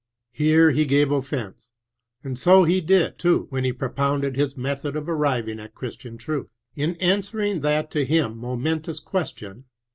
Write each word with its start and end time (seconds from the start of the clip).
Here 0.31 0.71
he 0.71 0.87
gave 0.87 1.11
offence, 1.11 1.69
and 2.23 2.39
so 2.39 2.63
he 2.63 2.81
did, 2.81 3.19
too, 3.19 3.45
when 3.51 3.63
he 3.63 3.71
propounded 3.71 4.35
his 4.35 4.57
method 4.57 4.95
of 4.95 5.05
airiving 5.05 5.59
at 5.63 5.75
Chris 5.75 5.95
tian 5.95 6.17
truth. 6.17 6.49
In 6.75 6.95
answering 6.95 7.59
that 7.61 7.91
to 7.91 8.03
him 8.03 8.35
mo 8.39 8.57
mentous 8.57 8.99
question. 8.99 9.65